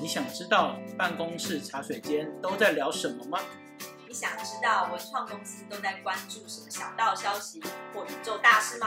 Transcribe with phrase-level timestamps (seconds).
[0.00, 3.40] 你想知道办公室茶水间都在聊什么吗？
[4.06, 7.60] 你想知道文创公司都在关注什么小道消息
[7.92, 8.86] 或宇宙大事吗？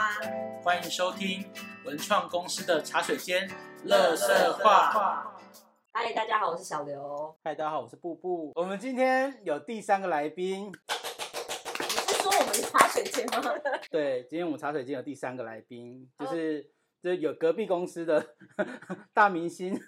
[0.62, 1.44] 欢迎收听
[1.84, 3.46] 文创公司的茶水间
[3.84, 5.36] 乐色话。
[5.92, 7.36] 嗨，大家好，我是小刘。
[7.44, 8.50] 嗨，大家好，我是布布。
[8.54, 10.72] 我们今天有第三个来宾，
[11.78, 13.52] 你是说我们茶水间吗？
[13.92, 16.66] 对，今天我们茶水间有第三个来宾，就是
[17.04, 18.34] 就是有隔壁公司的
[19.12, 19.78] 大明星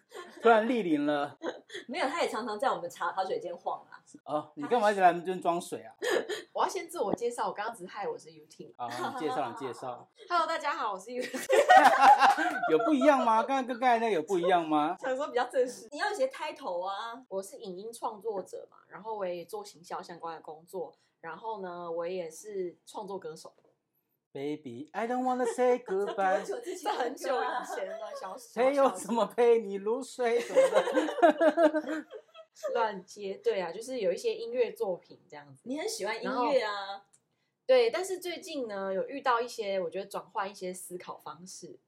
[0.42, 1.38] 突然莅临了。
[1.88, 3.96] 没有，他也常常在我们茶茶水间晃啊。
[4.24, 5.94] 哦，你干嘛一直来我们这边装水啊？
[6.52, 8.28] 我要先自我介绍，我刚刚只是嗨，我是。
[8.76, 12.70] 啊，你介绍，你介绍，Hello，大家好，我是 Uting。
[12.70, 13.42] 有不一样吗？
[13.42, 14.94] 刚刚跟刚才那个有不一样吗？
[15.00, 16.94] 想说比较正式，你要有些开头啊。
[17.28, 23.54] 我是影音创作者嘛，然后我也做行销相关的工作，然后呢，我也是创作歌手。
[24.36, 26.42] Baby, I don't wanna say goodbye。
[26.44, 30.60] 久之这很久以前了，小时谁有小什么陪你入睡什么
[31.32, 32.06] 的？
[32.74, 35.62] 乱接，对啊，就是有一些音乐作品这样子。
[35.64, 37.06] 你很喜欢音乐啊？
[37.66, 41.78] 对，但是最近呢，有遇到一些我觉得转换一些思考方式，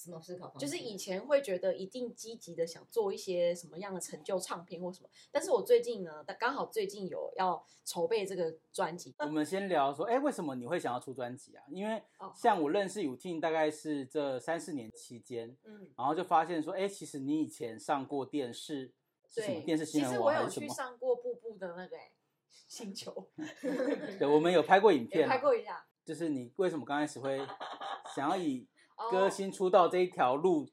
[0.00, 0.66] 什么思考方式？
[0.66, 11.62] 就是以前会觉得一定积极的想做一些什么样的成就唱片或什么，但是我最近呢，刚好最近有要筹备这个专辑，我们先聊说，哎，为什么你会想要出专辑啊？
[11.68, 18.92] 因为哦像我认识有 T 大概是这三四年期间，嗯，然后就发现说，哎，其实你以前上过电视，
[19.28, 20.68] 是什么对，电视新闻其实我有去？
[20.68, 22.12] 上过步步的那个、欸、
[22.68, 23.28] 星球，
[24.18, 25.84] 对，我们有拍过影片啊，拍过一下。
[26.02, 27.38] 就是你为什么刚开始会
[28.16, 28.69] 想要以哦
[29.10, 30.66] 歌星出道这一条路？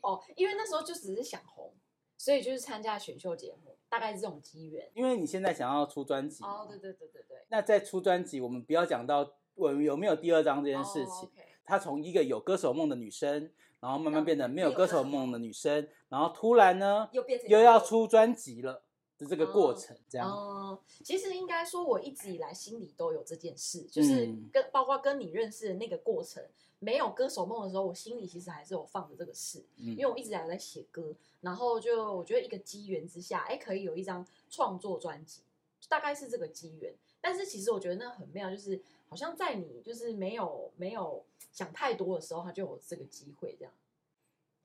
[0.00, 1.72] 哦，因为那时候就只是想红，
[2.18, 4.90] 所以就是参加选秀节目，大概是这种机缘。
[4.94, 11.30] 因为你现在想要出专辑，哦，对对对对对，那在出专辑，我们不要讲到我有没有第二张这件事情。
[11.64, 18.84] 她从一个有歌手梦的女生，然后慢慢变得没有歌手梦的女生，嗯然后突然呢又变成又要出专辑了
[19.18, 20.30] 的这个过哦程，这样。
[20.30, 26.44] 嗯，其实应该说，我一直以来心里都有这件事，就是嗯跟、包括跟你认识的那个过程，
[26.78, 35.42] 没有歌手梦的时候，我心里其实还是有放着这个事，嗯因为我一直以来在写歌，然后就我觉得一个机缘之下，哎，可以有一张创作专辑，
[35.88, 36.94] 大概是这个机缘。
[37.20, 38.78] 但是其实我觉得那很妙，就是
[39.08, 43.72] 好像在你就是没有没有想太多的时候，他就有这个机会这样。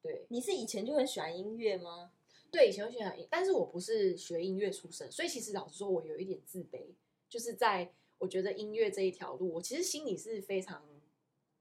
[0.02, 2.12] 对，你是以前就很喜欢音乐吗？
[2.52, 6.94] 对，以前会学音，但是我不是学音乐出身，所以其实老实说，我有一点自卑，
[7.30, 11.02] 就是在我觉得音乐这一条路，我其实心里是非常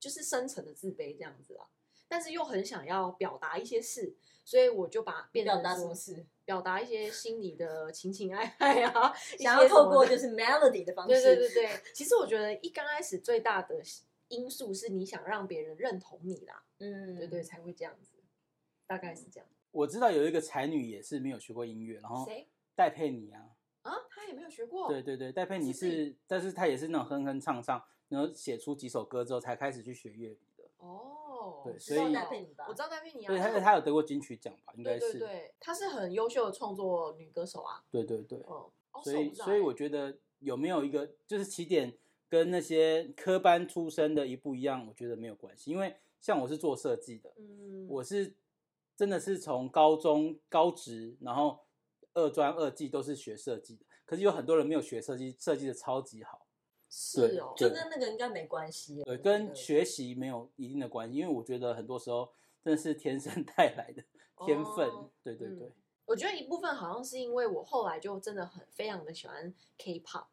[0.01, 1.69] 就是深层的自卑这样子啊，
[2.09, 6.27] 但是又很想要表达一些事，所以我就把变成表达什说么事？
[6.49, 11.23] 表达一些心里的情情爱爱啊，一想要透过就是 melody 的方式。
[11.23, 13.83] 对对对对，其实我觉得一刚开始最大的
[14.29, 18.17] 因素是你想让别人认同你啦，嗯，对对，才会这样子，
[18.87, 19.47] 大概是这样。
[19.71, 23.51] 我知道有一个才女也是没有学过音乐，然后谁戴佩妮啊，
[23.83, 23.95] 啊？
[24.11, 30.65] 她也没有学过，对对对，戴佩妮是是，但是她也是那种哼哼唱唱，然后写出几首歌之后才开始去学乐理的。
[30.79, 34.73] 哦，对所以戴佩妮吧我知道戴佩妮啊，对，她但是她有得过金曲奖吧？
[34.77, 35.19] 应该是。
[35.19, 41.93] 对对，她是很优秀的创作女歌手啊，对对对嗯，哦所以所以我欸觉得有没有一个就是起点
[42.29, 48.35] 跟那些科班出身的一不一样，我觉得没有关系，因为像我是做设计的，嗯，我是
[48.99, 51.61] 真的是从高中高职，然后
[52.15, 56.49] 二专二技都是学设计的，可是有很多人没有学设计，设计的超级好，
[56.91, 59.01] 是哦，就跟那个应该没关系。
[59.05, 62.29] 对，跟学习没有一定的关系，因为我觉得很多时候
[62.61, 64.03] 真的是天生 带来的
[64.45, 64.91] 天分，
[65.23, 65.73] 对对对，
[66.05, 70.27] 我觉得一部分好像是因为我后来就真的很非常的喜欢 K-pop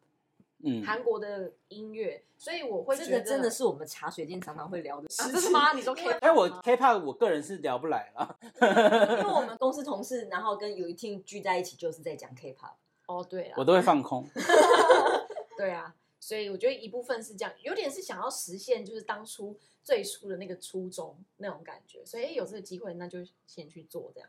[0.64, 5.34] 嗯，韩国的音乐，所所以我会这觉得个真的是我们茶水间常常会聊的事啊，情。
[5.34, 5.72] 真的吗？
[5.74, 6.10] 你说 K？
[6.20, 12.72] 哎，我 K-pop 我个人是聊不来了，因为我们公司同事，然后跟有一 team 聚在一起，就是在讲 K-pop。
[13.06, 14.26] 哦，对我啊，都会放空。
[15.56, 24.28] 对啊，所以我觉得一部分是这样，有点是想要实现就是当初最初的那个初衷那种感觉，所以诶有这个机会那就先去做这样，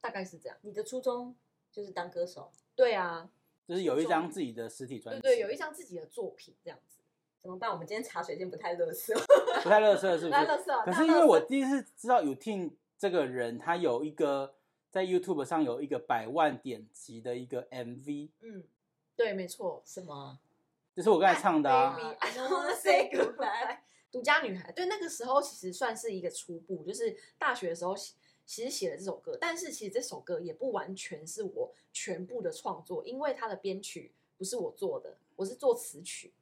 [0.00, 0.56] 大概是这样。
[0.60, 1.34] 你的初衷
[1.72, 3.28] 就是当歌手，对啊，
[3.66, 6.98] 就是有一张自己的实体专辑，对对，有一张自己的作品这样子。
[7.40, 7.70] 怎么办？
[7.70, 9.12] 我们今天茶水间不太乐色。
[9.64, 10.28] 不太乐色是不是？
[10.30, 14.54] 来乐色，可是因为我第一次知道有 Tin 这个人，他有一个
[14.90, 18.62] 在 YouTube 上有一个百万点击的一个 MV，嗯，
[19.16, 20.38] 对，没错，什么
[20.94, 21.96] 就是我刚才唱的啊。
[21.96, 23.78] Baby, I don't wanna say goodbye
[24.12, 36.32] 独家女孩，对，那个时候其实算是一个初步，就是大学的时候写其实写了这首歌，但是其实这首歌也不完全是我全部的创作，因为它的编曲不是我做的，我是做词曲。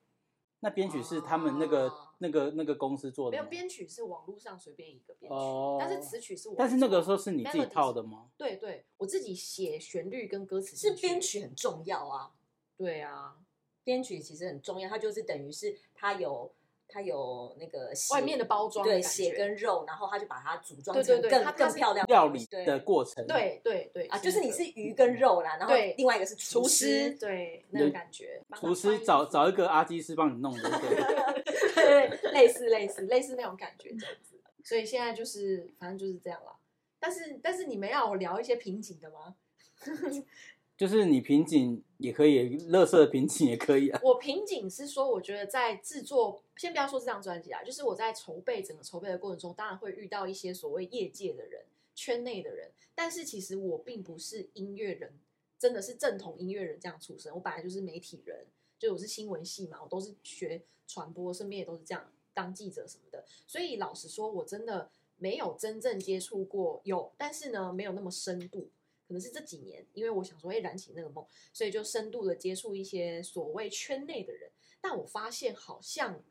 [0.63, 3.49] 那编曲是他们那个哦那个那个公司做的没有？
[3.49, 6.55] 编曲是网络上随便一个编曲，哦，但是词曲是我。
[6.59, 8.31] 但是那个时候是你自己套的吗？
[8.37, 12.35] 对对，我自己写旋律跟歌词是编曲很重要啊，
[12.77, 13.39] 对啊，
[13.85, 16.53] 编曲其实很重要，它就是等于是它有
[16.91, 31.41] 它有那个外面的包装的对血跟肉，然后它就把它组装对成更更漂亮料理的过程，，对对对啊，就是你是鱼跟肉啦，然后另外一个是厨师师，，对那个感觉，厨师找找一个阿基师帮你弄的，对。
[31.81, 34.39] 对，类似类似类似那种感觉这样子。
[34.63, 36.55] 所以现在就是反正就是这样了。
[36.99, 39.35] 但是但是你们要我聊一些瓶颈的吗？
[40.81, 44.01] 就是你瓶颈也可以，乐色的瓶颈也可以啊。
[44.03, 51.63] 我瓶颈是说，我觉得在制作，先不要说这张专辑啊，就是我在筹备整个筹备的过程中，当然会遇到一些所谓业界的人、
[51.95, 55.13] 圈内的人，但是其实我并不是音乐人，
[55.59, 57.31] 真的是正统音乐人这样出身。
[57.35, 58.47] 我本来就是媒体人，
[58.79, 63.23] 就我是新闻系嘛，我都是学传播，身边也都是这样当记者什么的。
[63.47, 68.71] 所以老实说，我真的没有真正接触过，有，但是呢，没有那么深度。
[69.11, 74.49] 可能是这几年，因为我想说，哎，燃起那个梦，所以就深度的接触一些所谓圈内的人。
[74.81, 76.23] 但我发现好像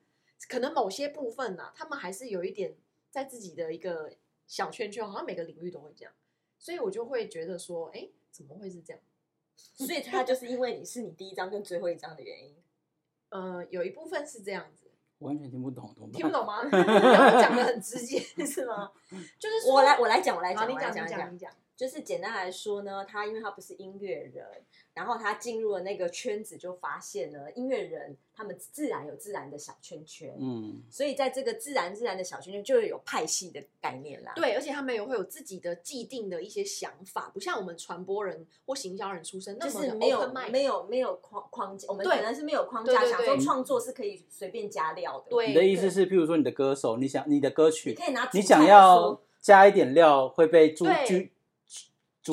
[0.48, 2.74] 可能某些部分呐、他们还是有一点
[3.10, 4.14] 在自己的一个
[4.48, 6.14] 小圈圈，好像每个领域都会这样，
[6.58, 9.02] 所以我就会觉得说，哎，怎么会是这样？
[9.76, 12.56] 所以他就是因为你是你第一张跟最后一张的原因。
[13.28, 16.64] 呃，有一部分是这样子，完全听不懂，听不懂吗？
[16.72, 18.90] 讲的很直接是吗？
[19.38, 21.34] 就是我来，我来讲，我来好，讲，你讲，讲讲你讲，。
[21.34, 21.54] 你讲。
[21.80, 24.46] 就是简单来说呢，他因为他不是音乐人，
[24.94, 34.34] 然后他进入了那个圈子，就发现呢，音乐人他们自然有自然的小圈圈，嗯，所以在这个自然自然的小圈圈，就会有派系的概念啦。
[34.36, 45.30] 对，而且他们也会有自己的既定的一些想法，不像我们传播人或行销人出身那么的就是没有没有没有框框架，我们可能是没有框架，想说创作是可以随便加料的。
[45.30, 51.32] 对你的意思是，譬如说你的歌手，你想你的歌你曲，可以拿你想要加一点料会被阻对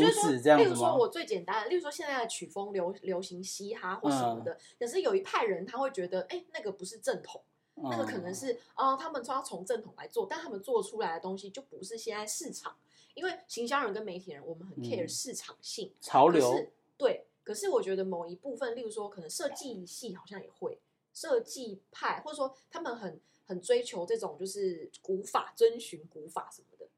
[0.01, 0.65] 就是说止这样子？
[0.65, 7.43] 例如说我最简单的，例如说现在的曲风流流行嘻哈或什么的，嗯可是有一派人他会觉得，哎，那个不是正统，
[7.75, 8.35] 那个可能嗯。
[8.35, 12.77] 是哦、他们说要从正统来做，但他们做出来的东西就不是现在市场，
[13.15, 16.67] 因为行销人跟媒体人我们很 care 嗯市场性，潮流。
[16.99, 20.79] 对，可是我觉得某一部分，例如说可能设计系好像也会，
[21.13, 26.89] 设计派或者说他们很很追求这种就是古法，遵循古法什么的，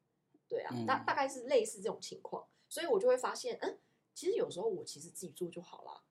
[0.49, 1.05] 对啊，大嗯。
[1.05, 3.79] 大概是类似这种情况，所以我就会发现，嗯，
[4.15, 6.03] 其实有时候我其实自己做就好了，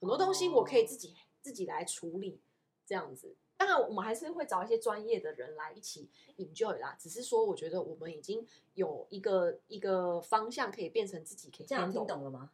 [0.00, 2.40] 很多东西我可以自己、自己来处理，
[2.84, 3.34] 这样子。
[3.58, 6.94] 当然，我们还是会找一些专业的人来一起 enjoy 啦。
[7.00, 12.50] 只是说，我觉得我们已经有一个一个方向，可以变成自己可以这样听懂了吗？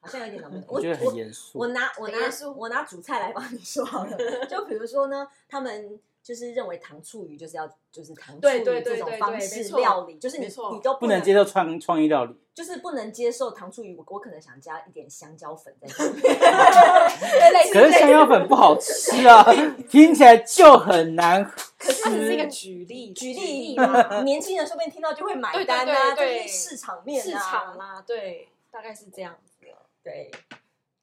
[0.00, 0.66] 好像有点懂不 懂。
[0.70, 1.68] 我觉得很严肃我。
[1.68, 2.18] 拿我拿
[2.56, 4.16] 我拿主菜来帮你说好了。
[4.46, 16.22] 就比如说呢，他们就是认为糖醋鱼就是要就是糖醋鱼对对对这种对方式没错料理，就是你没错你都不能接受创创意料理，就是不能接受糖醋鱼，我我可能想加一点香蕉粉在里面。
[16.28, 19.42] 对类似可是香蕉粉不好吃啊，
[19.88, 21.42] 听起来就很难
[21.78, 22.46] 可是它只是一个。
[22.48, 23.74] 举例，举例
[24.22, 29.72] 年轻人说不定听到就会买单啊，对对这是市场面啊，市场啦，对，大概是这样子的。
[30.02, 30.30] 对。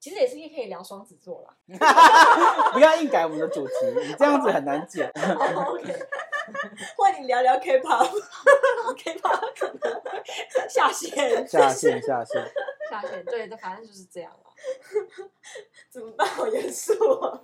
[0.06, 1.58] 其实也是可以聊双子座啦。
[2.74, 3.74] 不要硬改我们的主题，
[4.08, 5.10] 你这样子很难剪。
[5.10, 6.00] OK，
[6.96, 12.48] 换你聊聊 K-pop，K-pop 可能下线，下线下线，
[12.88, 14.38] 下线，对，反正就是这样啦。
[15.90, 16.28] 怎么办？
[16.28, 17.42] 好严肃啊！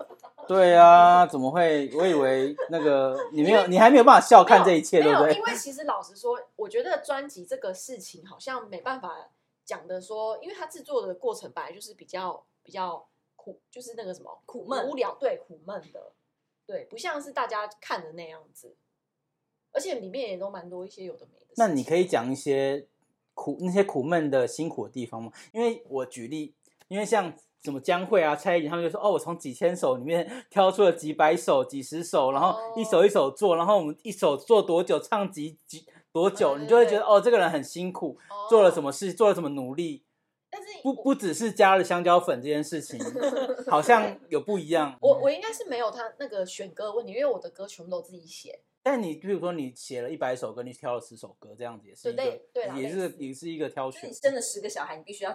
[0.47, 1.89] 对啊，怎么会？
[1.95, 5.41] 我以为那个你没有，你还没有办法笑看这一切，对不对因？
[5.41, 9.31] 为其实老实说，我觉得专辑这个事情好像没办法
[9.65, 16.13] 讲的说，因为它制作的过程本来就是比较比较苦，就是那个什么苦闷无聊，对，苦闷的，
[16.65, 18.75] 对，不像是大家看的那样子，
[19.71, 21.47] 而且里面也都蛮多一些有的没的。
[21.57, 22.87] 那你可以讲一些
[23.33, 25.31] 苦那些苦闷的辛苦的地方吗？
[25.51, 26.53] 因为我举例，
[26.87, 40.03] 因为像什么江蕙啊、蔡依林他们就说，哦，我从几千首里面 挑出了几百首、几十首，然后一首一首做，然后我们一首做多久，唱几几多久，对你就会觉得哦，这个人很辛苦，哦做了什么事，做了什么努力。
[40.51, 42.99] 但是不不只是加了香蕉粉这件事情，
[43.67, 44.97] 好像有不一样。
[45.01, 48.59] 我我应该是没有他那个选歌的问题，因为我的歌全部都自己写。
[48.83, 54.13] 但你比如说你写了一百首歌，你挑了十首歌，这样子也是一个对对也是也是一个挑选就你。
[54.13, 55.33] 生了十个小孩，你必须要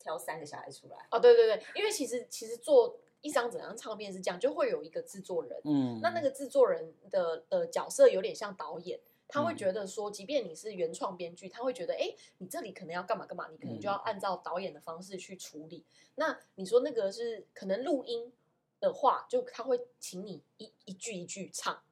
[0.00, 0.96] 挑三个小孩出来。
[1.10, 15.84] 哦，对对对，因为其实其实做一张整张唱片是这样，就会有一个制作人，嗯，那那个制作人的的角色有点像导演，他会嗯觉得说，即便你是原创编剧，他会觉得，哎，你这里可能要干嘛干嘛，你可能就要嗯按照导演的方式去处理。
[16.14, 18.32] 那你说那个是可能录音
[18.80, 21.82] 的话，就他会请你一一句一句唱，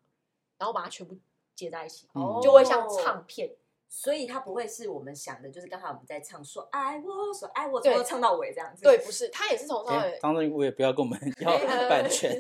[0.59, 1.17] 然后把它全部
[1.55, 3.57] 接在一起，嗯就会像唱片。
[3.87, 8.83] 所以它不会是我们想的，就是刚才我们在唱说爱我，说爱我，对从头唱到尾这样子。
[8.83, 10.19] 对，不是，他也是从头到哎尾。
[10.21, 11.57] 张正我也不要跟我们 要
[11.89, 12.37] 版权。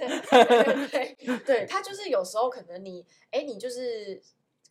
[1.47, 4.21] 对，他就是有时候可能你，哎，你就是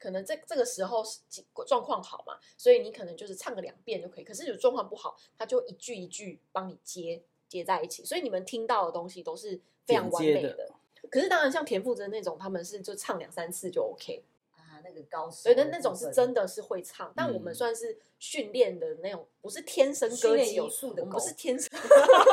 [0.04, 4.24] 可能这这个时候是几状况好嘛，所以你可能就是唱个两遍就可以。
[4.26, 10.70] 可是有状况不好，他就一句一句帮你接接在一起，所以你们听到的东西都是非常完美的的。
[11.10, 21.70] 可是当然，像田馥甄那种，他们是就唱两三次就 OK，啊，那个高手所以那那种是真的是会唱，但我们嗯算是训练的那种，不是天生歌姬，有素的狗我们不是天生。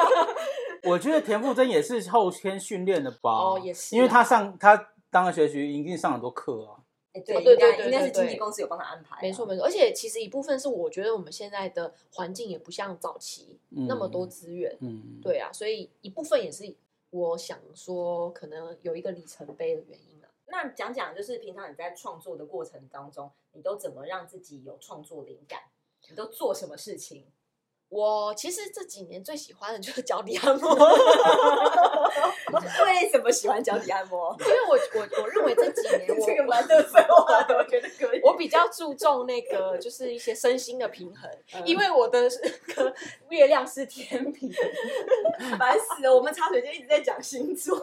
[0.85, 3.31] 我觉得田馥甄也是后天训练的吧？
[3.31, 6.80] 哦也是啊因为他上他当了学习一定上很多课啊。
[7.12, 16.73] 哎，对，哦对对对应该是经纪公司有帮他安排啊，没错没错，而且其实一部分是我觉得我们现在的环境也不像早期那么多资源，嗯，对啊，所以一部分也是
[17.11, 20.29] 我想说可能有一个里程碑的原因啊。
[20.47, 25.61] 那讲讲，就是平常你在创作的过程当中，你都怎么让自己有创作灵感？
[26.09, 27.26] 你都做什么事情？
[27.91, 30.75] 我其实这几年最喜欢的就是 脚底按摩，
[32.85, 34.35] 为什么喜欢脚底按摩？
[34.41, 38.21] 因为我我我认为这几年我 这个蛮多废话的，我觉得可以。
[38.23, 42.95] 我比较注重那个就是一些身心的平衡，嗯因为我的那个
[43.29, 44.53] 月亮是天平，
[45.59, 47.77] 烦死了，我们插水间一直在讲星座，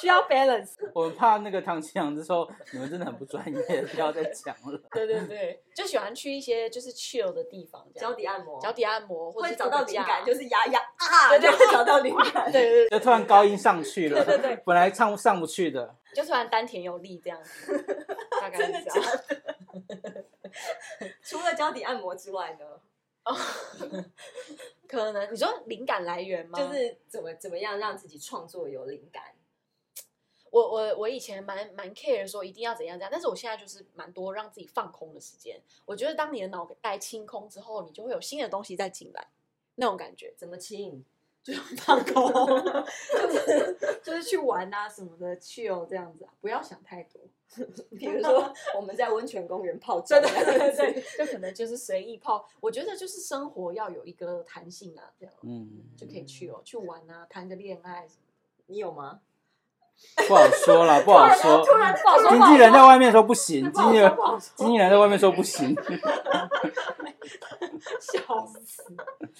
[0.00, 0.70] 需要 balance。
[0.92, 4.80] 我们怕那个唐奇阳之后，你们真的很不专业，不要再讲了。
[4.90, 12.50] 对对对，就喜欢去一些就是 chill 的地方，脚底按摩，脚底按摩或者会找到灵感，就是是压压啊，对对就会找到灵感。
[12.50, 15.94] 对对对，就突然高音上去了，对对对 本来唱上不去的。
[16.14, 17.84] 就突然丹田有力这样子，
[18.40, 19.04] 大概真的是这样。
[19.04, 20.24] 假的？
[21.22, 22.64] 除了脚底按摩之外呢，
[23.24, 23.36] 哦
[24.88, 26.58] 可能你说灵感来源吗？
[26.58, 29.22] 就是怎么怎么样让自己创作有灵感？
[30.50, 35.60] 我我我以前蛮蛮 care 说一定要怎样怎样，但是我现在就是蛮多让自己放空的时间。
[35.84, 39.28] 我觉得当你的脑袋清空之后，你就会有新的东西再进来，
[39.76, 40.32] 那种感觉。
[40.36, 41.04] 怎么亲？
[41.78, 47.22] 放空，就是 就是去玩啊什么的，去哦这样子啊，不要想太多。
[47.98, 52.46] 比如说 我们在温泉公园泡对脚，对对对，就可能就是随意泡。
[52.60, 58.64] 我觉得就是生活要有一个弹性啊，这样嗯，就可以去哦，去玩啊，谈个恋爱什么的。
[58.66, 59.22] 你有吗？
[60.26, 61.64] 不好说了，不好说。
[61.64, 64.16] 突然不好说，经纪人在外面说不行，不经纪人
[64.56, 65.74] 经纪人在外面说不行。
[68.00, 68.20] 笑
[68.64, 68.82] 死，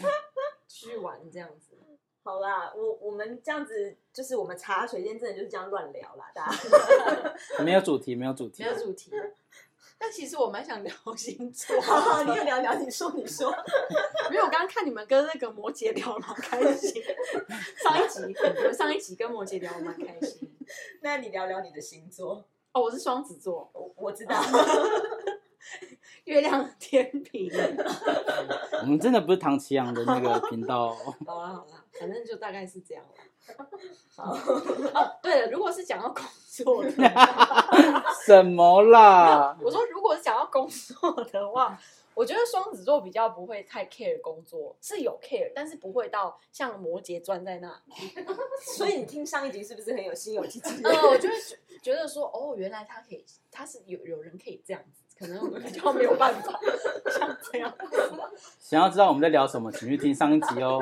[0.68, 1.76] 去玩这样子。
[2.22, 6.54] 好啦，我我们这样子就是我们茶水间真的就是这样乱聊啦，大家。
[7.64, 8.68] 没有主题，没有主题没。
[8.68, 9.10] 有主题。
[10.00, 13.52] 但其实我蛮想聊星座，好好，你也聊聊，你说你说。
[14.30, 17.02] 没有我刚刚看你们跟那个摩羯聊得蛮开心。
[17.82, 18.20] 上一集，
[18.56, 20.50] 你们上一集跟摩羯聊我蛮开心。
[21.02, 24.40] 那你聊聊你的星座，哦，我是双子座，我我知道。
[26.24, 27.50] 月亮天平。
[28.80, 30.96] 我们真的不是唐奇阳的那个频道哦。
[31.26, 33.24] 好啦好啦，反正就大概是这样啦。
[34.14, 39.56] 好，哦，对了，如果是讲到工作的话， 什么啦？
[39.62, 41.78] 我说如果是讲到工作的话，
[42.14, 47.82] 我觉得双子座比较不会太 care 工作，是有 care，但是不会到像摩羯钻在那。
[48.76, 50.82] 所以你听上一集是不是很有心有戚戚？
[50.84, 56.58] 呃，我就会觉觉得说，哦，原来他可以，他是有有人可以这样子，可能我比较没有办法
[57.10, 57.74] 像这样，
[58.60, 60.80] 想要知道我们在聊什么，请去听上一集哦。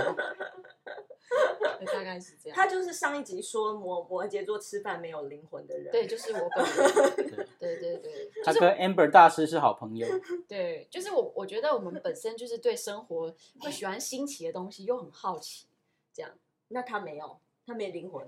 [1.93, 2.57] 大概是这样。
[2.57, 5.93] 他就是上一集说摩摩羯座吃饭没有灵魂的人。
[5.93, 10.07] 对，就是我本人，对对对，就是他跟 Amber 大师是好朋友。
[10.49, 15.67] 对，就是我，我觉得我们本身就是对生活会喜欢新奇的东西，又很好奇，
[16.13, 16.31] 这样。
[16.69, 18.27] 那他没有，他没灵魂。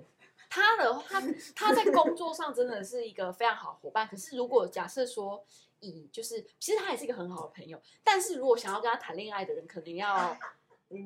[0.50, 1.22] 他的他
[1.54, 5.44] 他在工作上真的是一个非常好的伙伴，可是如果假设说
[5.80, 10.36] 以就是，其实他也是一个很好的朋友，但是如果想要跟他谈恋爱的人，肯定要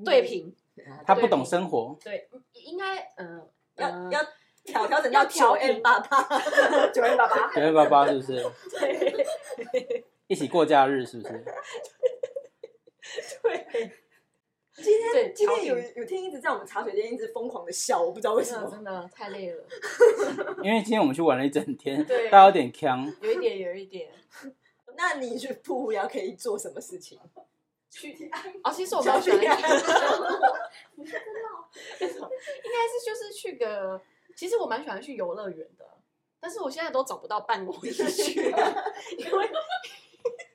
[0.05, 0.55] 对平，
[1.07, 4.21] 他不懂生活，对，应该嗯、要呃要
[4.64, 6.23] 调调整到要调九 M 八八，
[6.95, 7.52] 九 n 八八。
[7.52, 8.45] 九 n 八八是不是？
[8.79, 11.45] 对一起过假日是不是？
[13.43, 13.91] 对，
[14.75, 18.62] 今天今天有有天一直在我们茶水间一直疯狂的笑，我不知道为什么。
[18.71, 19.64] 真的真的太累了，
[20.62, 23.05] 因为今天我们去玩了一整天，对大家有点呛。
[23.21, 24.11] 有一点有一点。
[24.96, 27.18] 那你去瀑布要可以做什么事情？
[27.90, 28.30] 去
[28.64, 29.75] 哦，其实我蛮喜欢，应该是
[33.04, 34.00] 就是去个，
[34.34, 35.84] 其实我蛮喜欢去游乐园的，
[36.40, 38.44] 但是我现在都找不到伴我一起去，
[39.18, 39.50] 因为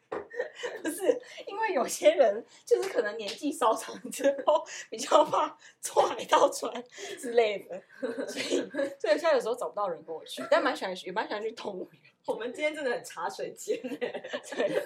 [0.82, 6.84] 不是因为为有些人就是可能年纪稍长之后比较怕坐海盗船
[7.20, 7.82] 之类的，
[8.28, 12.02] 所以所以现在有时候找不到人跟我去，但蛮喜欢去，也蛮喜欢去动物园。
[12.28, 14.84] 我们今天真的很茶水间 对，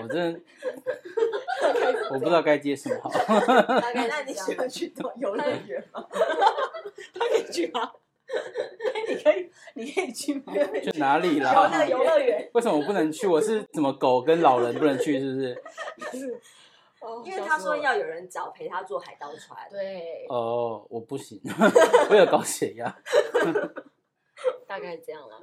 [0.00, 0.40] 我真的
[2.12, 3.10] 我不知道该接什么好。
[3.80, 6.06] 大概那你喜欢去动游乐园吗？
[7.12, 7.90] 他可以去吗？
[9.08, 10.52] 你可以，你可以去吗？
[10.82, 11.84] 去哪里游乐啦？
[11.84, 13.26] 游乐园，为什么我不能去？
[13.26, 15.18] 我是怎么狗跟老人不能去？
[15.18, 15.40] 是不
[16.16, 16.40] 是？
[17.00, 19.58] 哦因为他说要有人找陪他坐海盗船。
[19.70, 21.40] 对，哦，我不行，
[22.08, 22.96] 我有高血压。
[24.66, 25.36] 大概这样啦。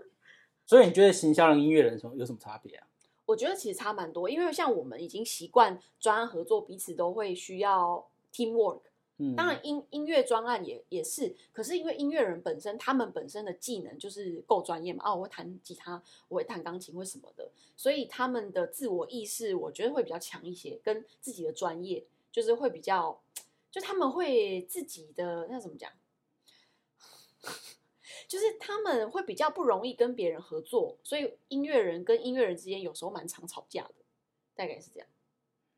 [0.71, 2.87] 所以你觉得行销人、音乐人什么有什么差别啊？
[3.25, 8.79] 我觉得其实差蛮多，因为像我们已经习惯专案合作，彼此都会需要 teamwork。
[9.17, 23.19] 嗯，当然音音乐专案也也是，可是因为音乐人本身他们本身的技能就是够专业嘛，啊，我会弹吉他，我会弹钢琴，或什么的，所以他们的自我意识我觉得会比较强一些，跟自己的专业就是会比较，
[23.69, 25.91] 就他们会自己的那怎么讲，
[28.31, 33.95] 就是他们会比较不容易跟别人合作，所以音乐人跟音乐人之间有时候蛮常吵架的，
[34.55, 35.09] 大概是这样。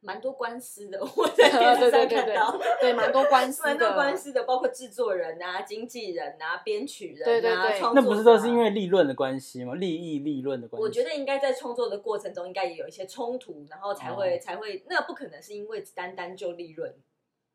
[0.02, 9.74] 蛮多官司的， 我在电视上看到，对，蛮多官司 蛮的，多官司的，包括制作人啊、经纪人啊、编曲人啊，对对对那不是都是因为利润的关系吗？
[9.74, 10.84] 利益、利润的关系。
[10.84, 16.94] 我觉得应该在创作的过程中，应该也有一些冲突，然后才会、哦才会，那不可能是因为单单就利润，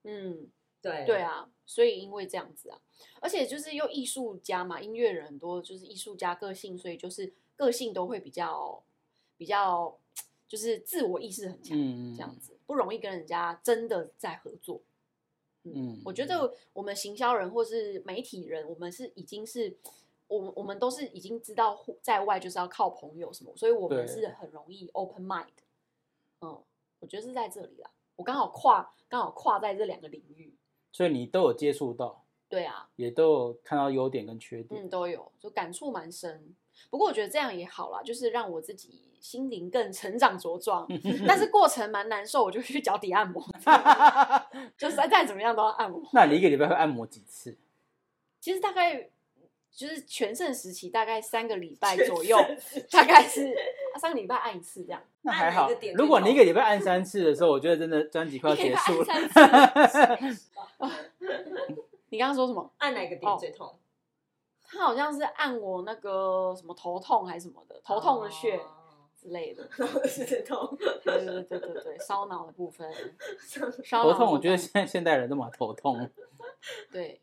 [0.02, 0.48] 嗯。
[0.80, 2.80] 对对，啊，所以因为这样子啊，
[3.20, 8.82] 而且就是又艺术家嘛，音乐人很多就是艺术家个性，所以就是个性都会比较
[9.36, 9.98] 比较，
[10.46, 14.80] 就是自我意识很强，嗯这样子不容易跟人家真的在合作。
[15.64, 19.78] 嗯我觉得我们行销人或是媒体人，我们是已经是。
[20.28, 25.46] 我们我们都是已经知道互在外就是要靠朋友什么，所以我们是很容易 open mind。
[26.42, 26.62] 嗯，
[26.98, 27.90] 我觉得是在这里啦。
[28.14, 30.54] 我刚好跨刚好跨在这两个领域。
[30.98, 34.82] 所以你都有接触到，对啊，也都有看到优点跟缺点。
[34.82, 36.56] 嗯，都有，就感触蛮深。
[36.90, 40.88] 不过我觉得这样也好啦，就是让我自己心灵更成长茁壮。
[41.24, 43.40] 但是过程蛮难受，我就去脚底按摩，
[44.76, 46.02] 就是再怎么样都要按摩。
[46.12, 47.56] 那你一个礼拜会按摩几次？
[48.40, 49.08] 其实大概
[49.70, 52.36] 就是全盛时期，大概三个礼拜左右，
[52.90, 53.52] 大概是
[53.94, 55.00] 啊三个礼拜按一次这样。
[55.22, 59.06] 那还好如果你一痛个礼拜按三次的时候，我觉得真的专辑快要结束了。
[62.10, 62.70] 你刚刚说什么？
[62.78, 63.74] 按哪个点最痛？
[64.70, 68.66] 他好像是按我那个什么头痛还是什么的，头痛的穴哦
[69.16, 69.66] 之类的。
[70.06, 72.90] 是痛，对对对对对， 烧脑的部分，
[73.82, 76.08] 烧头痛，我觉得现在现代人都蛮头痛。
[76.92, 77.20] 对，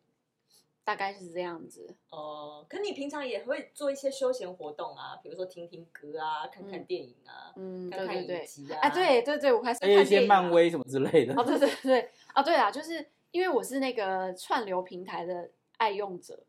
[0.83, 1.95] 大概是这样子。
[2.09, 2.65] 哦。
[2.67, 8.79] 可你平常也会做一些休闲活动啊，比如说听听歌啊，看看嗯电影啊，嗯，看看对对对，影集啊。
[8.81, 10.49] 哎，对对对，我还是还有一些漫。
[10.49, 11.33] 威什么之类的。
[11.39, 16.45] 哦，对对对，啊，对啊，就是因为我是那个串流平台的爱用者，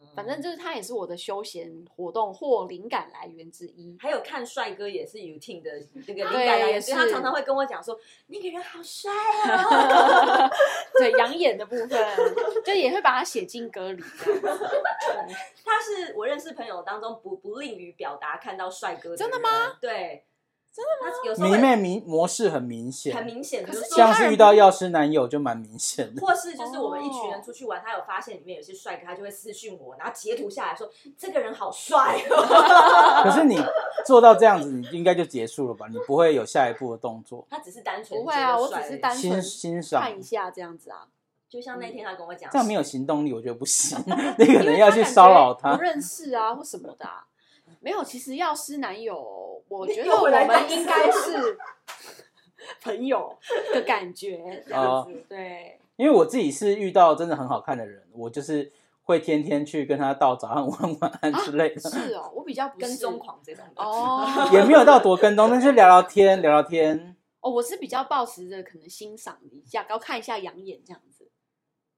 [0.00, 3.96] 嗯，反正就是它也是我的休闲活动或灵感来源之一。
[3.98, 5.70] 还有看帅哥也是 u t i n 的
[6.06, 9.10] 那个灵感来源，也所以他常常会跟我讲说那个人好帅
[9.50, 10.48] 啊。
[10.96, 11.88] 对养眼的部分，
[12.64, 14.00] 就也会把它写进歌里。
[15.64, 19.76] 他是我认识朋友当中不不吝于表达看到帅哥的，真的吗？
[19.80, 20.24] 对，
[20.74, 21.12] 真的吗？
[21.12, 26.20] 他有时候迷妹迷模式很明显，很明显，可是像是遇到药师男友就蛮明显的。
[26.24, 33.22] 或是就是我们一群哦人出去玩，他有发现里面有些帅哥，他就会私讯我，然后截图下来说这个人好帅哦。
[33.24, 33.62] 可是你
[34.06, 35.88] 做到这样子，你应该就结束了吧？
[35.90, 41.06] 你不会有下一步的动作，他只是单纯不会啊，我只是单纯欣欣赏看一下这样子啊。
[41.50, 43.98] 就像那天他跟我讲，这样没有行动力，我觉得不行。
[44.38, 45.82] 你可能要去骚扰他不。
[45.82, 47.26] 认识啊或什么的、啊。
[47.82, 51.58] 没有，其实药师男友，我觉得我们应该是
[52.80, 53.36] 朋友
[53.74, 55.24] 的感觉，这样子。
[55.28, 58.70] 对，因为我自己是遇到真的很好看的人，我就是
[59.02, 63.82] 会天天去跟他道早安、晚晚安之类的，是哦，我比较跟踪狂这种的。
[63.82, 67.16] 哦 也没有到多跟踪，但是聊聊天，聊聊天。
[67.40, 71.28] 哦，我是比较抱持着可能欣赏一下，然后看一下养眼这样子。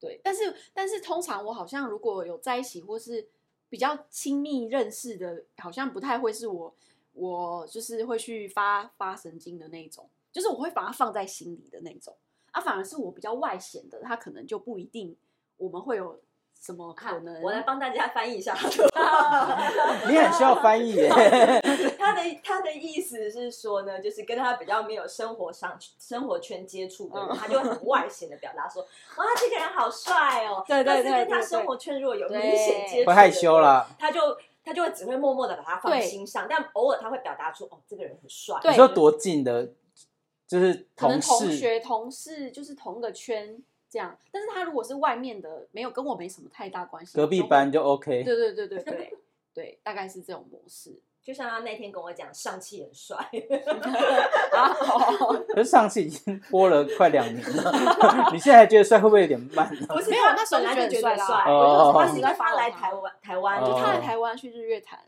[0.01, 3.29] 对，但是但是通常我好像如果有在一起或是
[3.75, 6.73] 比较亲密认识的，好像不太会是我
[7.13, 12.15] 我就是会去发发神经的那种，就是我会把它放在心里的那种。
[12.53, 15.17] 啊，反而是我比较外显的，他可能就不一定
[15.57, 16.21] 我们会有
[16.65, 17.43] 什么可能。
[17.43, 18.57] 我来帮大家翻译一下，
[20.09, 21.11] 你很需要翻译耶。
[21.99, 30.65] 他的他的意思是说呢，就是跟他比较没有生活上生活圈接触的人，嗯他就会很外显的表达说，哇，这个人好帅哦。
[30.67, 33.59] 对对但是对跟他生活圈如果有对明显接触，会害羞。
[33.59, 33.87] 了。
[33.99, 34.21] 他就
[34.65, 38.59] 他就会只会默默的把他放心上，但偶尔他会表达出哦，这个人很帅。
[38.63, 39.69] 对你说多近的，
[40.49, 43.63] 就是可能同事，同学、同事就是同个圈
[43.95, 44.19] 这样。
[44.33, 48.25] 但是他如果是外面的，没有跟我没什么太大关系，隔壁班就 OK。
[48.25, 49.17] 对对对对对
[49.55, 50.99] 对，大概是这种模式。
[51.25, 53.17] 就像他那天跟我讲，上气很帅，
[54.53, 57.73] 啊，哦可是上次已经播了快两年了，
[58.31, 59.87] 你现在还觉得帅会不会有点慢呢？
[59.89, 65.01] 不是没有那时候本来就觉得帅啦帅，哦他是因为他来台湾，台湾哦就他来台湾去日月潭，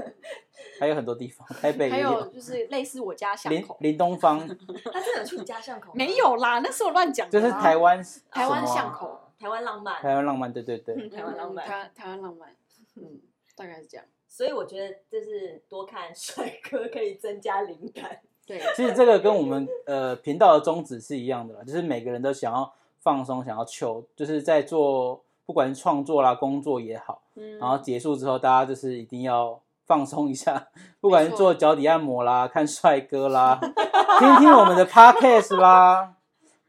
[0.80, 2.22] 还有很多地方，台北还有。
[2.28, 4.38] 就是类似我家巷林口，林东方，
[4.90, 5.92] 他真的去你家巷口？
[5.94, 7.28] 没有啦，那是我乱讲。
[7.28, 10.94] 就是台湾台湾巷口，台湾浪漫，台湾浪漫，对对对。
[10.94, 12.48] 嗯台湾浪漫台湾台湾浪漫，
[12.96, 13.20] 嗯，
[13.54, 14.06] 大概是这样。
[14.34, 18.18] 所以我觉得就是多看 帅哥可以增加灵感。
[18.46, 30.68] 对，其实这个跟我们呃频道的宗旨是一样的啦，就是每个人都想要放松，想要求，就是在做不管是创作啦、工作也好，嗯然后结束之后，大家就是一定要放松一下，
[30.98, 33.60] 不管是做脚底按摩啦、看帅哥啦、
[34.18, 36.16] 听听我们的 podcast 啦，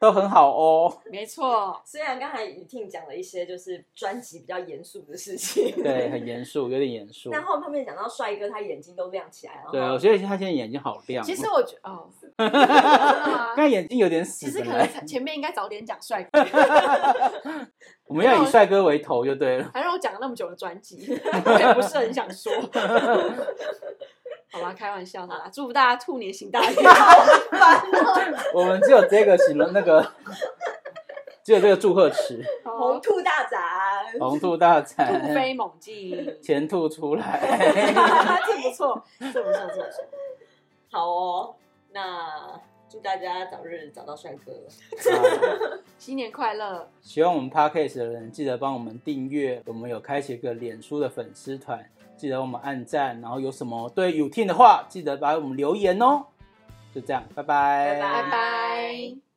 [0.04, 0.94] 都很好哦。
[1.10, 7.30] 没错，虽然刚才雨婷讲了一些就是专辑比较严肃的事情，对，很严肃， 有点严肃。
[7.32, 9.72] 但后面讲到帅哥，他眼睛都亮起来了。
[9.72, 11.26] 对，然后我觉得他现在眼睛好亮哦。
[11.26, 12.50] 其实我觉哦，真 的
[13.56, 16.46] 刚才眼睛有点死其实可能前面应该早点讲帅哥，
[18.08, 19.72] 我们要以帅哥为头就对了。
[19.74, 21.08] 还让我讲了那么久的专辑，
[21.46, 22.52] 我也不是很想说。
[24.54, 26.78] 好吧，开玩笑的啦，祝福大家兔年行大运。
[28.54, 30.00] 我们只有这个形容那个，
[31.44, 33.60] 只有这个祝贺词，红兔大展，
[34.20, 37.40] 红兔大展，突，飞猛进，前兔出来。
[38.46, 40.06] 这不错，这不错，这不错。
[40.92, 41.56] 好哦。
[41.96, 44.52] 那祝大家早日找到帅哥。
[44.52, 46.90] 啊新年快乐！
[47.02, 49.62] 喜欢我们 podcast 的人，记得帮我们订阅。
[49.68, 51.88] 我们有开启一个脸书的粉丝团，
[52.18, 53.20] 记得我们按赞。
[53.22, 56.26] 然后有什么对有听的话，记得把我们留言哦。
[56.94, 59.33] 就这样，拜拜，拜拜拜拜。